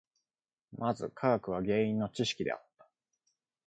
[0.71, 2.89] まず科学は原因の知識であった。